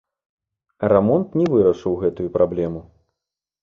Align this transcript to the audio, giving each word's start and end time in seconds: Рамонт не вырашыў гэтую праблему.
Рамонт 0.93 1.27
не 1.41 1.47
вырашыў 1.53 2.01
гэтую 2.07 2.29
праблему. 2.41 2.87